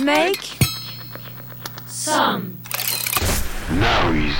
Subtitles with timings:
[0.00, 0.56] Make
[1.88, 2.56] some
[3.72, 4.36] noise.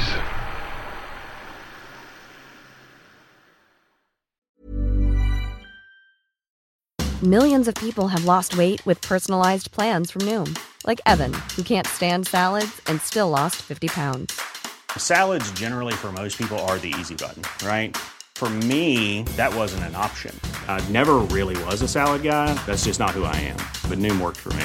[7.22, 11.88] Millions of people have lost weight with personalized plans from Noom, like Evan, who can't
[11.88, 14.40] stand salads and still lost 50 pounds.
[14.96, 17.96] Salads, generally, for most people, are the easy button, right?
[18.36, 20.38] For me, that wasn't an option.
[20.68, 22.54] I never really was a salad guy.
[22.66, 23.56] That's just not who I am.
[23.90, 24.64] But Noom worked for me.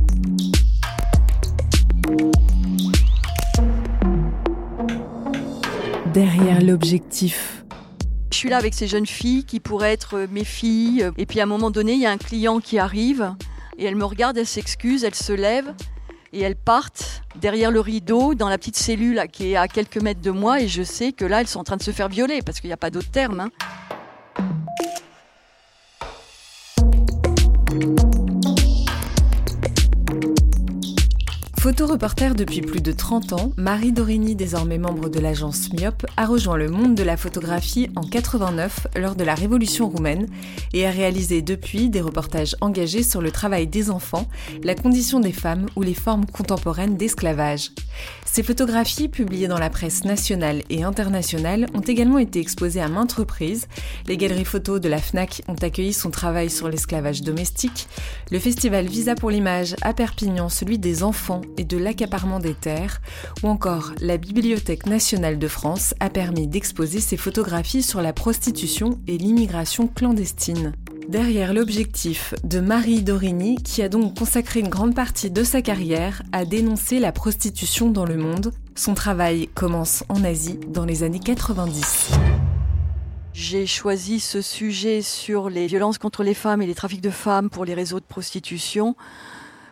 [6.13, 7.63] Derrière l'objectif.
[8.31, 11.09] Je suis là avec ces jeunes filles qui pourraient être euh, mes filles.
[11.17, 13.33] Et puis à un moment donné, il y a un client qui arrive
[13.77, 15.73] et elle me regarde, elle s'excuse, elle se lève
[16.33, 20.21] et elles partent derrière le rideau dans la petite cellule qui est à quelques mètres
[20.21, 22.41] de moi et je sais que là elles sont en train de se faire violer
[22.41, 23.39] parce qu'il n'y a pas d'autre terme.
[23.41, 23.49] hein.
[31.71, 36.57] Photoreporter depuis plus de 30 ans, Marie Dorigny, désormais membre de l'agence Myop, a rejoint
[36.57, 40.27] le monde de la photographie en 89 lors de la Révolution roumaine
[40.73, 44.27] et a réalisé depuis des reportages engagés sur le travail des enfants,
[44.65, 47.71] la condition des femmes ou les formes contemporaines d'esclavage.
[48.25, 53.13] Ces photographies, publiées dans la presse nationale et internationale, ont également été exposées à maintes
[53.13, 53.67] reprises.
[54.07, 57.87] Les galeries photos de la FNAC ont accueilli son travail sur l'esclavage domestique.
[58.29, 63.01] Le festival Visa pour l'image à Perpignan, celui des enfants de l'accaparement des terres,
[63.43, 68.99] ou encore la Bibliothèque nationale de France a permis d'exposer ses photographies sur la prostitution
[69.07, 70.73] et l'immigration clandestine.
[71.07, 76.21] Derrière l'objectif de Marie Dorigny, qui a donc consacré une grande partie de sa carrière
[76.31, 81.19] à dénoncer la prostitution dans le monde, son travail commence en Asie dans les années
[81.19, 82.11] 90.
[83.33, 87.49] J'ai choisi ce sujet sur les violences contre les femmes et les trafics de femmes
[87.49, 88.95] pour les réseaux de prostitution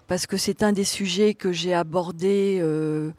[0.09, 3.11] parce que c'est un des sujets que j'ai abordé euh,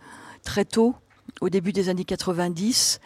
[0.42, 0.96] très tôt,
[1.40, 3.00] au début des années 90,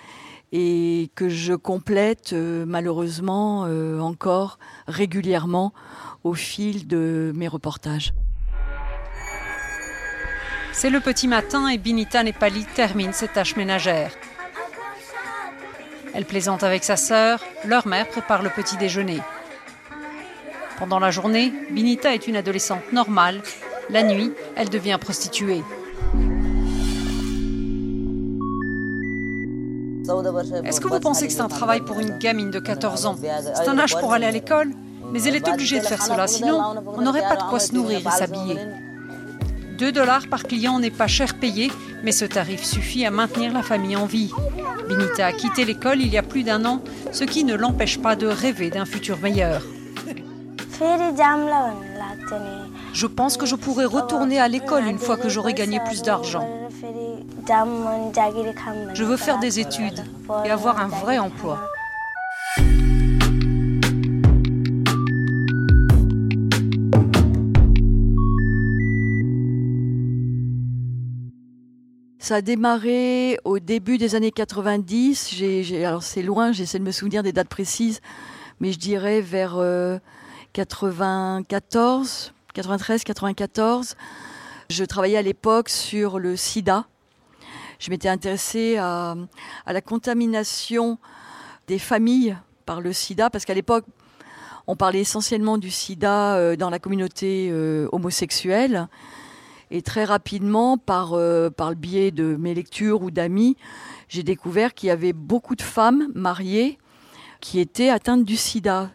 [0.53, 4.59] et que je complète euh, malheureusement euh, encore
[4.89, 5.75] régulièrement
[6.25, 8.15] au fil de mes reportages.
[10.73, 14.13] C'est le petit matin et Binita Nepali termine ses tâches ménagères.
[16.15, 19.21] Elle plaisante avec sa sœur, leur mère prépare le petit déjeuner.
[20.79, 23.43] Pendant la journée, Binita est une adolescente normale.
[23.91, 25.63] La nuit, elle devient prostituée.
[30.65, 33.17] Est-ce que vous pensez que c'est un travail pour une gamine de 14 ans?
[33.55, 34.71] C'est un âge pour aller à l'école?
[35.13, 38.01] Mais elle est obligée de faire cela, sinon on n'aurait pas de quoi se nourrir
[38.01, 38.59] et s'habiller.
[39.79, 41.71] 2 dollars par client n'est pas cher payé,
[42.03, 44.33] mais ce tarif suffit à maintenir la famille en vie.
[44.89, 46.81] Binita a quitté l'école il y a plus d'un an,
[47.13, 49.63] ce qui ne l'empêche pas de rêver d'un futur meilleur.
[52.95, 56.49] Je pense que je pourrais retourner à l'école une fois que j'aurai gagné plus d'argent.
[58.95, 60.05] Je veux faire des études
[60.45, 61.59] et avoir un vrai emploi.
[72.19, 75.29] Ça a démarré au début des années 90.
[75.35, 78.01] J'ai, j'ai- alors c'est loin, j'essaie de me souvenir des dates précises,
[78.61, 79.99] mais je dirais vers euh,
[80.55, 83.97] 94, 93, 94.
[84.71, 86.87] Je travaillais à l'époque sur le sida.
[87.81, 89.17] Je m'étais intéressée à,
[89.67, 90.99] à la contamination
[91.67, 93.85] des familles par le sida, parce qu'à l'époque,
[94.67, 98.89] on parlait essentiellement du sida euh, dans la communauté euh, homosexuelle.
[99.71, 103.57] Et très rapidement, par, euh, par le biais de mes lectures ou d'amis,
[104.09, 106.79] j'ai découvert qu'il y avait beaucoup de femmes mariées
[107.41, 108.91] qui étaient atteintes du sida.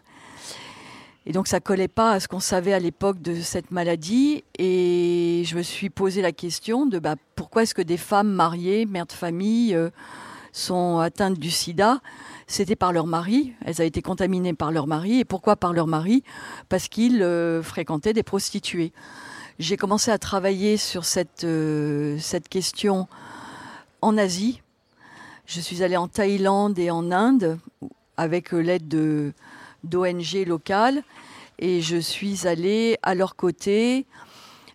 [1.26, 4.42] Et donc ça collait pas à ce qu'on savait à l'époque de cette maladie.
[4.58, 8.86] Et je me suis posé la question de bah, pourquoi est-ce que des femmes mariées,
[8.86, 9.90] mères de famille, euh,
[10.52, 12.00] sont atteintes du sida?
[12.46, 13.52] C'était par leur mari.
[13.64, 15.20] Elles avaient été contaminées par leur mari.
[15.20, 16.24] Et pourquoi par leur mari?
[16.68, 18.92] Parce qu'ils euh, fréquentaient des prostituées.
[19.58, 21.02] J'ai commencé à travailler sur
[21.44, 23.08] euh, cette question
[24.00, 24.62] en Asie.
[25.44, 27.58] Je suis allée en Thaïlande et en Inde
[28.16, 29.34] avec l'aide de
[29.84, 31.02] d'ONG locales
[31.58, 34.06] et je suis allée à leur côté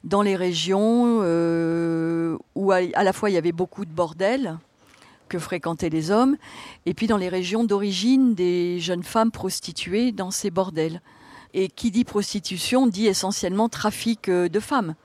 [0.04, 4.58] dans les régions euh, où à, la fois il y avait beaucoup de bordels
[5.28, 6.38] que fréquentaient les hommes
[6.86, 11.02] et puis dans les régions d'origine des jeunes femmes prostituées dans ces bordels.
[11.54, 14.96] Et qui dit prostitution dit essentiellement trafic euh, de femmes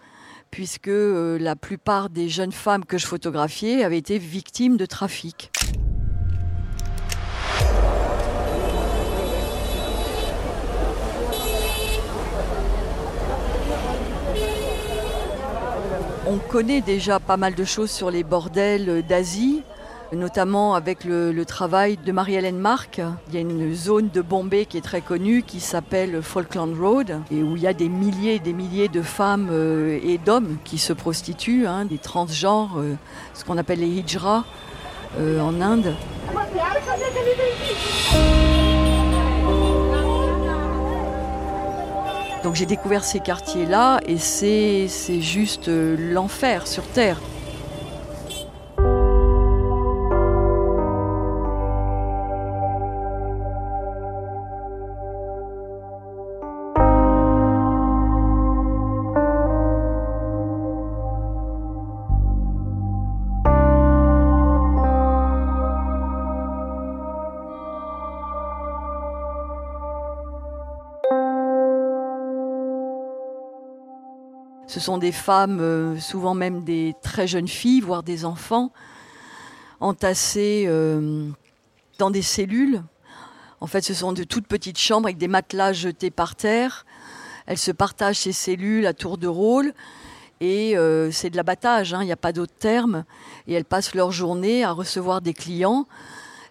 [0.51, 5.51] puisque euh, la plupart des jeunes femmes que je photographiais avaient été victimes de trafic.
[16.33, 19.65] On connaît déjà pas mal de choses sur les bordels d'Asie,
[20.13, 23.01] notamment avec le, travail de Marie-Hélène Marc.
[23.27, 27.19] Il y a une zone de Bombay qui est très connue qui s'appelle Falkland Road
[27.33, 30.59] et où il y a des milliers et des milliers de femmes euh, et d'hommes
[30.63, 32.95] qui se prostituent, hein, des transgenres, euh,
[33.35, 34.45] ce qu'on appelle les hijras
[35.19, 35.97] euh, en Inde.
[42.43, 44.89] Donc j'ai découvert ces quartiers-là et c'est
[45.21, 47.21] juste euh, l'enfer sur Terre.
[74.81, 78.73] Ce sont des femmes, euh, souvent même des très jeunes filles, voire des enfants,
[79.79, 81.29] entassées euh,
[81.99, 82.83] dans des cellules.
[83.61, 86.87] En fait, ce sont de toutes petites chambres avec des matelas jetés par terre.
[87.45, 89.75] Elles se partagent ces cellules à tour de rôle.
[90.41, 93.05] Et euh, c'est de l'abattage, hein, il n'y a pas d'autre terme.
[93.49, 95.87] Et elles passent leur journée à recevoir des clients.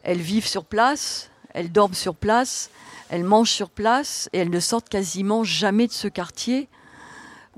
[0.04, 2.70] Elles vivent sur place, elles dorment sur place,
[3.10, 6.70] elles mangent sur place et elles ne sortent quasiment jamais de ce quartier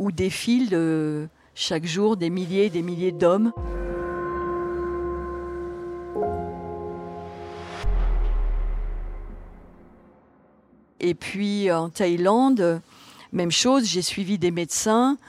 [0.01, 3.53] où défilent euh, chaque jour des milliers et des milliers d'hommes.
[10.99, 12.81] Et puis en Thaïlande,
[13.31, 15.19] même chose, j'ai suivi des médecins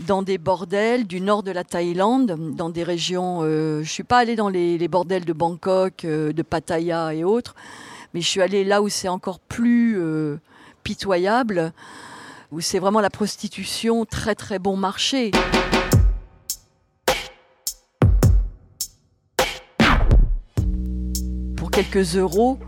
[0.00, 3.40] dans des bordels du nord de la Thaïlande, dans des régions.
[3.42, 7.54] euh, je suis pas allée dans les, bordels de Bangkok, euh, de Pattaya et autres,
[8.14, 10.00] mais je suis allée là où c'est encore plus
[10.84, 11.74] pitoyable,
[12.52, 15.30] où c'est vraiment la prostitution très très bon marché.
[21.56, 22.58] Pour quelques euros,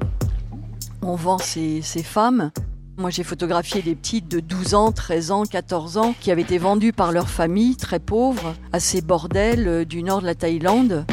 [1.02, 2.50] on vend ces, femmes.
[2.96, 6.58] Moi, j'ai photographié des petites de 12 ans, 13 ans, 14 ans qui avaient été
[6.58, 11.06] vendues par leur famille, très pauvres, à ces bordels euh, du nord de la Thaïlande.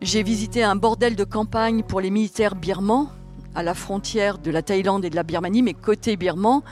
[0.00, 3.10] J'ai visité un bordel de campagne pour les militaires birmans
[3.54, 6.62] à la frontière de la Thaïlande et de la Birmanie, mais côté birman.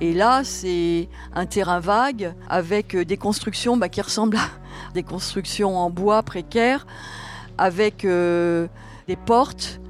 [0.00, 4.48] Et là, c'est un terrain vague avec euh, des constructions bah, qui ressemblent à
[4.94, 6.86] des constructions en bois précaires,
[7.58, 8.66] avec euh,
[9.06, 9.80] des portes,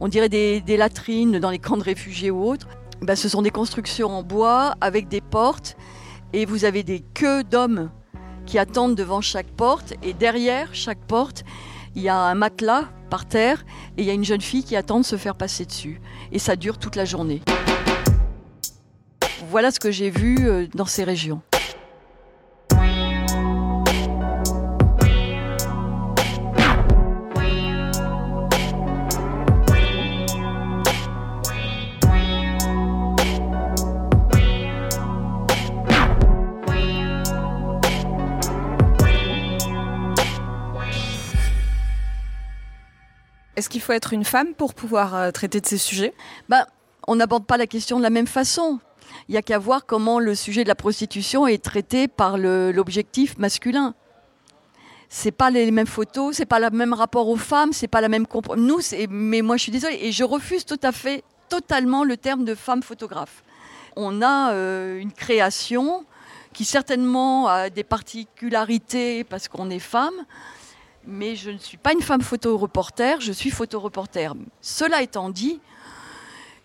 [0.00, 2.68] on dirait des, latrines dans les camps de réfugiés ou autres.
[3.00, 5.76] Bah, ce sont des constructions en bois avec des portes,
[6.32, 7.90] et vous avez des queues d'hommes
[8.44, 11.44] qui attendent devant chaque porte, et derrière chaque porte,
[11.94, 13.64] il y a un matelas par terre
[13.96, 16.00] et il y a une jeune fille qui attend de se faire passer dessus.
[16.32, 17.42] Et ça dure toute la journée.
[19.50, 21.42] Voilà ce que j'ai vu euh, dans ces régions.
[43.84, 46.14] Faut être une femme pour pouvoir euh, traiter de ces sujets?
[46.48, 46.66] Bah,
[47.06, 48.80] On n'aborde pas la question de la même façon.
[49.28, 53.38] Il n'y a qu'à voir comment le sujet de la prostitution est traité par l'objectif
[53.38, 53.94] masculin.
[55.08, 58.08] C'est pas les mêmes photos, c'est pas le même rapport aux femmes, c'est pas la
[58.08, 58.26] même
[58.56, 58.80] nous.
[59.10, 62.54] Mais moi, je suis désolée et je refuse tout à fait, totalement le terme de
[62.54, 63.44] femme photographe.
[63.96, 66.04] On a euh, une création
[66.52, 70.14] qui certainement a des particularités parce qu'on est femme,
[71.06, 74.30] mais je ne suis pas une femme photoreporter, je suis photoreporter.
[74.60, 75.60] Cela étant dit,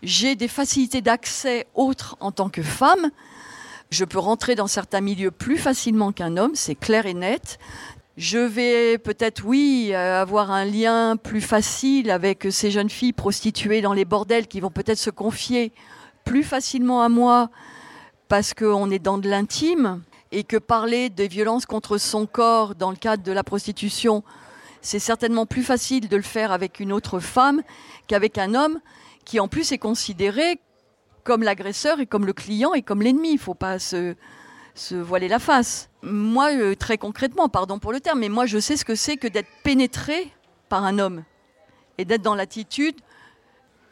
[0.03, 3.11] j'ai des facilités d'accès autres en tant que femme.
[3.89, 7.59] Je peux rentrer dans certains milieux plus facilement qu'un homme, c'est clair et net.
[8.17, 13.81] Je vais peut-être, oui, euh, avoir un lien plus facile avec ces jeunes filles prostituées
[13.81, 15.71] dans les bordels qui vont peut-être se confier
[16.25, 17.49] plus facilement à moi
[18.27, 22.91] parce qu'on est dans de l'intime et que parler des violences contre son corps dans
[22.91, 24.23] le cadre de la prostitution,
[24.81, 27.61] c'est certainement plus facile de le faire avec une autre femme
[28.07, 28.79] qu'avec un homme
[29.25, 30.59] qui en plus est considéré
[31.23, 33.31] comme l'agresseur et comme le client et comme l'ennemi.
[33.31, 34.15] Il ne faut pas se,
[34.91, 35.89] voiler la face.
[36.01, 39.17] Moi, euh, très concrètement, pardon pour le terme, mais moi je sais ce que c'est
[39.17, 40.31] que d'être pénétré
[40.69, 41.23] par un homme
[41.97, 42.95] et d'être dans l'attitude,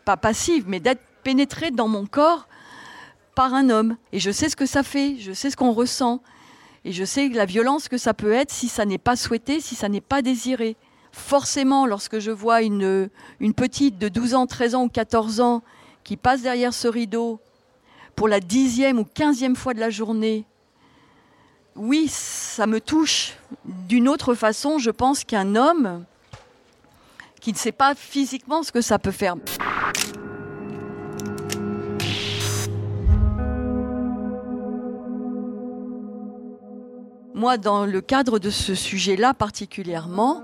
[0.05, 2.47] pas passive, mais d'être pénétré dans mon corps
[3.37, 3.97] par un homme.
[4.13, 6.23] Et je sais ce que ça fait, je sais ce qu'on ressent.
[6.85, 9.75] Et je sais la violence que ça peut être si ça n'est pas souhaité, si
[9.75, 10.75] ça n'est pas désiré.
[11.11, 15.61] Forcément, lorsque je vois une, une petite de 12 ans, 13 ans ou 14 ans
[16.03, 17.39] qui passe derrière ce rideau
[18.15, 20.43] pour la dixième ou quinzième fois de la journée,
[21.75, 26.05] oui, ça me touche d'une autre façon, je pense, qu'un homme
[27.39, 29.35] qui ne sait pas physiquement ce que ça peut faire.
[37.37, 40.43] Moi, dans le cadre de ce sujet-là particulièrement,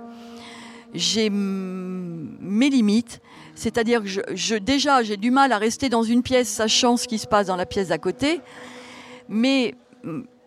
[0.93, 3.19] j'ai mes limites.
[3.55, 7.25] C'est-à-dire que déjà, j'ai du mal à rester dans une pièce sachant ce qui se
[7.25, 8.41] passe dans la pièce d'à côté.
[9.27, 9.73] Mais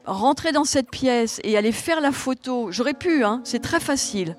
[0.04, 4.36] rentrer dans cette pièce et aller faire la photo, j'aurais pu, hein, c'est très facile.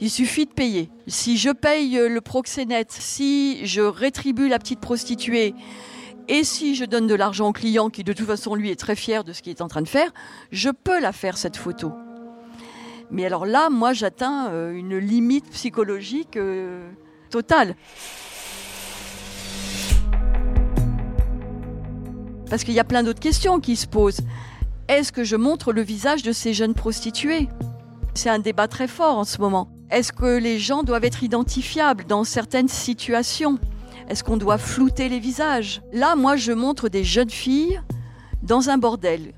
[0.00, 0.88] Il suffit de payer.
[1.08, 5.54] Si je paye le proxénète, si je rétribue la petite prostituée,
[6.28, 8.96] et si je donne de l'argent au client, qui de toute façon lui est très
[8.96, 10.10] fier de ce qu'il est en train de faire,
[10.50, 11.92] je peux la faire cette photo.
[13.10, 16.90] Mais alors là, moi, j'atteins euh, une limite psychologique euh,
[17.30, 17.76] totale.
[22.48, 24.20] Parce qu'il y a plein d'autres questions qui se posent.
[24.88, 27.48] Est-ce que je montre le visage de ces jeunes prostituées?
[28.14, 29.68] C'est un débat très fort en ce moment.
[29.90, 33.58] Est-ce que les gens doivent être identifiables dans certaines situations?
[34.08, 35.82] Est-ce qu'on doit flouter les visages?
[35.92, 37.80] Là, moi, je montre des jeunes filles
[38.42, 39.32] dans un bordel.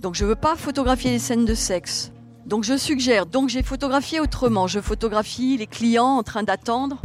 [0.00, 2.12] Donc, je ne veux pas photographier les scènes de sexe.
[2.46, 4.66] Donc, je suggère, donc j'ai photographié autrement.
[4.66, 7.02] Je photographie les clients en train d'attendre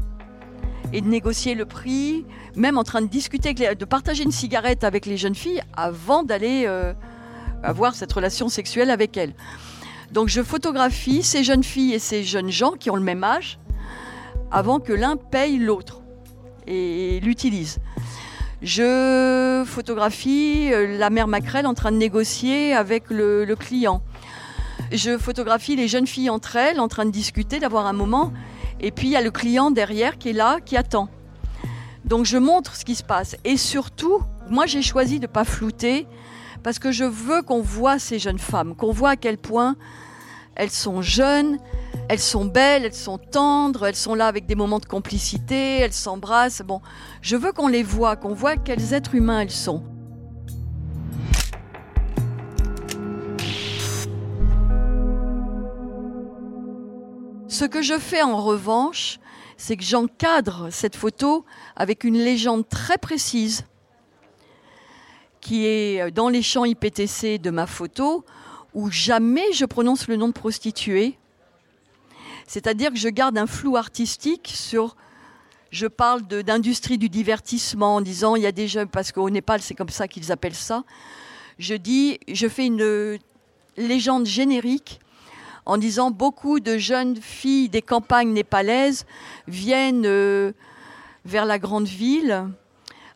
[0.94, 2.26] et de négocier le prix,
[2.56, 6.66] même en train de discuter, de partager une cigarette avec les jeunes filles avant d'aller
[6.68, 6.94] euh,
[7.64, 9.34] avoir cette relation sexuelle avec elles.
[10.12, 13.58] Donc je photographie ces jeunes filles et ces jeunes gens qui ont le même âge
[14.52, 16.03] avant que l'un paye l'autre
[16.68, 17.80] et l'utilise.
[18.64, 24.02] Je photographie euh, la mère Macrel en train de négocier avec le, client.
[24.94, 28.32] Je photographie les jeunes filles entre elles en train de discuter, d'avoir un moment.
[28.80, 31.10] Et puis il y a le client derrière qui est là, qui attend.
[32.06, 33.36] Donc je montre ce qui se passe.
[33.44, 36.08] Et surtout, moi j'ai choisi de ne pas flouter
[36.64, 39.76] parce que je veux qu'on voit ces jeunes femmes, qu'on voit à quel point
[40.56, 41.58] elles sont jeunes,
[42.10, 45.94] elles sont belles, elles sont tendres, elles sont là avec des moments de complicité, elles
[45.94, 46.62] s'embrassent.
[46.66, 46.82] Bon,
[47.22, 49.84] je veux qu'on les voit, qu'on voit quels êtres humains elles sont.
[57.48, 59.20] Ce que je fais en revanche,
[59.58, 61.46] c'est que j'encadre cette photo
[61.76, 63.66] avec une légende très précise
[65.40, 68.24] qui est dans les champs IPTC de ma photo,
[68.74, 71.18] où jamais je prononce le nom de prostituée,
[72.48, 74.96] c'est-à-dire que je garde un flou artistique sur.
[75.72, 79.60] Je parle d'industrie du divertissement en disant il y a des jeunes, parce qu'au Népal,
[79.62, 80.84] c'est comme ça qu'ils appellent ça.
[81.58, 83.18] Je dis, je fais une
[83.78, 85.00] légende générique
[85.66, 89.06] en disant beaucoup de jeunes filles des campagnes népalaises
[89.48, 90.52] viennent euh,
[91.26, 92.46] vers la grande ville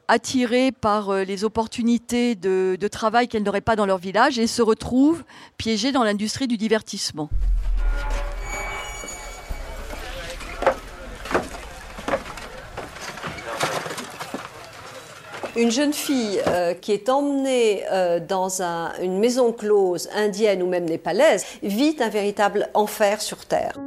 [0.08, 4.48] attirées par euh, les opportunités de, de travail qu'elles n'auraient pas dans leur village et
[4.48, 5.24] se retrouvent
[5.58, 7.30] piégées dans l'industrie du divertissement.
[15.58, 18.62] Une jeune fille euh, qui est emmenée euh, dans
[19.02, 23.78] une maison close indienne ou même népalaise vit un véritable enfer sur Terre.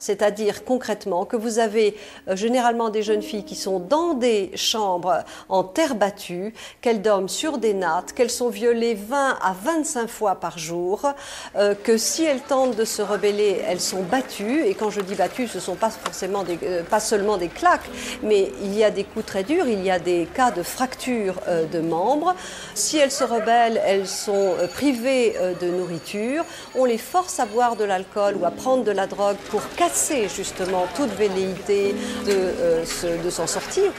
[0.00, 1.94] C'est-à-dire concrètement que vous avez
[2.26, 7.28] euh, généralement des jeunes filles qui sont dans des chambres en terre battue, qu'elles dorment
[7.28, 11.12] sur des nattes, qu'elles sont violées 20 à 25 fois par jour,
[11.56, 14.64] euh, que si elles tentent de se rebeller, elles sont battues.
[14.64, 17.48] Et quand je dis battues, ce ne sont pas forcément des, euh, pas seulement des
[17.48, 17.90] claques,
[18.22, 21.34] mais il y a des coups très durs, il y a des cas de fracture
[21.70, 22.34] de membres.
[22.74, 26.44] Si elles se rebellent, elles sont privées de nourriture.
[26.74, 29.89] On les force à boire de l'alcool ou à prendre de la drogue pour casser
[29.90, 31.94] casser justement toute velléité
[32.26, 33.92] de, euh, se, s'en sortir.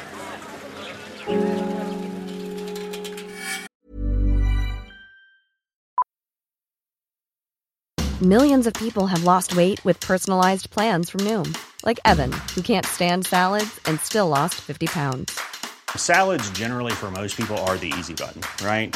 [8.22, 12.86] Millions of people have lost weight with personalized plans from Noom, like Evan, who can't
[12.86, 15.40] stand salads and still lost 50 pounds.
[15.96, 18.96] Salads, generally, for most people, are the easy button, right?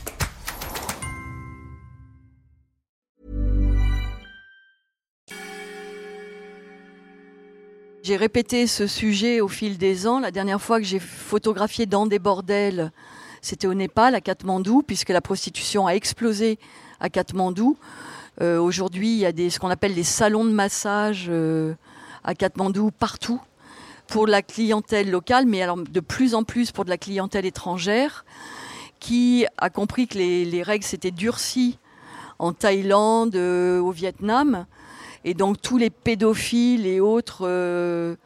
[8.03, 10.19] J'ai répété ce sujet au fil des ans.
[10.19, 12.91] La dernière fois que j'ai photographié dans des bordels,
[13.43, 16.57] c'était au Népal, à Katmandou, puisque la prostitution a explosé
[16.99, 17.77] à Katmandou.
[18.41, 21.75] Euh, aujourd'hui, il y a ce qu'on appelle les salons de massage euh,
[22.23, 23.39] à Katmandou partout
[24.07, 28.25] pour la clientèle locale, mais alors de plus en plus pour de la clientèle étrangère
[28.99, 31.77] qui a compris que les, règles s'étaient durcies
[32.39, 34.65] en Thaïlande, euh, au Vietnam,
[35.23, 38.17] et donc tous les pédophiles et autres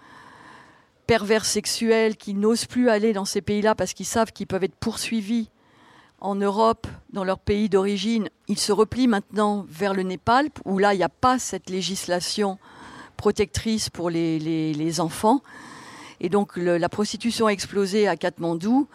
[1.08, 4.76] pervers sexuels qui n'osent plus aller dans ces pays-là parce qu'ils savent qu'ils peuvent être
[4.76, 5.50] poursuivis
[6.26, 10.94] en Europe, dans leur pays d'origine, ils se replient maintenant vers le Népal, où là,
[10.94, 12.58] il n'y a pas cette législation
[13.16, 15.42] protectrice pour les, enfants.
[16.22, 18.88] Et donc la prostitution a explosé à Katmandou.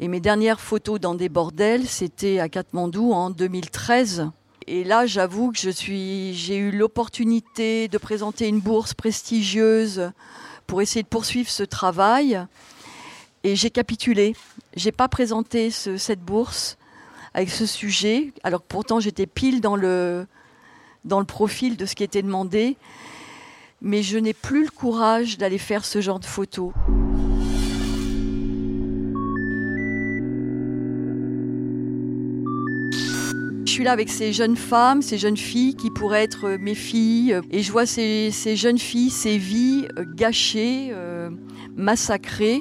[0.00, 4.30] Et mes dernières photos dans des bordels, c'était à Katmandou en 2013.
[4.70, 10.12] Et là, j'avoue que je suis, j'ai eu l'opportunité de présenter une bourse prestigieuse
[10.66, 12.38] pour essayer de poursuivre ce travail.
[13.44, 14.36] Et j'ai capitulé.
[14.76, 16.76] J'ai pas présenté cette bourse
[17.32, 20.26] avec ce sujet, alors que pourtant j'étais pile dans le,
[21.06, 22.76] dans le profil de ce qui était demandé.
[23.80, 26.72] Mais je n'ai plus le courage d'aller faire ce genre de photos.
[33.92, 37.86] Avec ces jeunes femmes, ces jeunes filles qui pourraient être mes filles, et je vois
[37.86, 41.30] ces, jeunes filles, ces vies gâchées, euh,
[41.76, 42.60] massacrées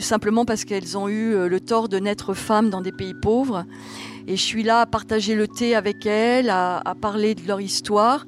[0.00, 3.64] simplement parce qu'elles ont eu euh, le tort de naître femmes dans des pays pauvres.
[4.26, 8.26] Et je suis là à partager le thé avec elles, à, parler de leur histoire.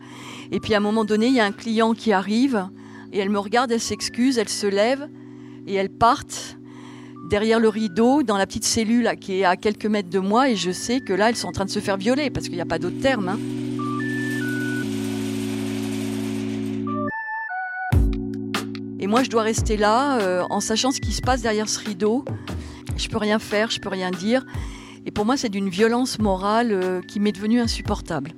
[0.53, 2.69] Et puis à un moment donné, il y a un client qui arrive
[3.13, 5.09] et elle me regarde, elle s'excuse, elle se lève
[5.67, 6.59] et elles partent
[7.31, 10.57] derrière le rideau dans la petite cellule qui est à quelques mètres de moi et
[10.57, 12.61] je sais que là elles sont en train de se faire violer parce qu'il n'y
[12.61, 13.29] a pas d'autre terme.
[13.29, 13.39] Hein.
[18.99, 21.79] Et moi, je dois rester là euh, en sachant ce qui se passe derrière ce
[21.79, 22.25] rideau.
[22.97, 24.45] Je peux rien faire, je peux rien dire.
[25.05, 28.33] Et pour moi, c'est d'une violence morale euh, qui m'est devenue insupportable.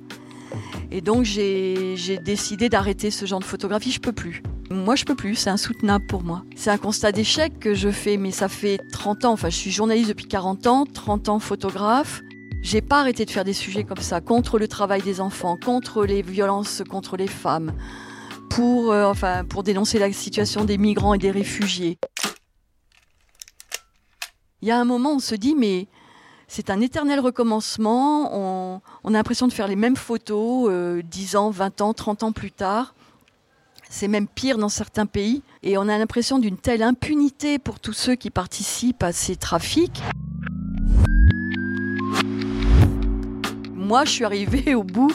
[0.91, 3.91] Et donc, j'ai décidé d'arrêter ce genre de photographie.
[3.91, 4.43] Je peux plus.
[4.71, 5.35] Moi, je peux plus.
[5.35, 6.43] C'est insoutenable pour moi.
[6.55, 9.33] C'est un constat d'échec que je fais, mais ça fait 30 ans.
[9.33, 12.21] Enfin, je suis journaliste depuis 40 ans, 30 ans photographe.
[12.61, 16.05] J'ai pas arrêté de faire des sujets comme ça contre le travail des enfants, contre
[16.05, 17.73] les violences contre les femmes,
[18.49, 21.97] pour, euh, enfin, pour dénoncer la situation des migrants et des réfugiés.
[24.61, 25.87] Il y a un moment, on se dit, mais
[26.47, 28.35] c'est un éternel recommencement.
[28.35, 32.31] On, a l'impression de faire les mêmes photos euh, 10 ans, 20 ans, 30 ans
[32.33, 32.93] plus tard.
[33.91, 35.41] C'est même pire dans certains pays.
[35.63, 40.01] Et on a l'impression d'une telle impunité pour tous ceux qui participent à ces trafics.
[43.73, 45.11] Moi, je suis arrivée au bout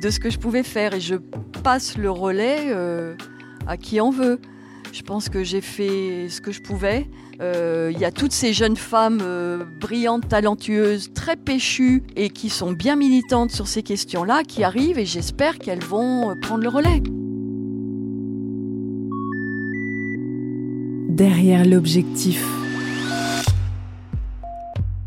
[0.00, 1.16] de ce que je pouvais faire et je
[1.64, 3.16] passe le relais euh,
[3.66, 4.40] à qui en veut.
[4.92, 7.08] Je pense que j'ai fait ce que je pouvais.
[7.40, 12.50] Euh, Il y a toutes ces jeunes femmes euh, brillantes, talentueuses, très péchues et qui
[12.50, 17.02] sont bien militantes sur ces questions-là, qui arrivent et j'espère qu'elles vont prendre le relais.
[21.16, 22.44] Derrière l'objectif.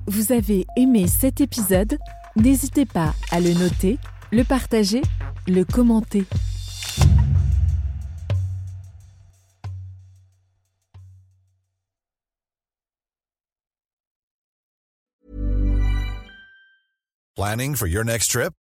[0.08, 2.00] Vous avez aimé cet épisode?
[2.36, 4.00] N'hésitez pas à le noter,
[4.32, 5.04] le partager,
[5.48, 6.24] le commenter.
[17.36, 18.54] Planning for your next trip?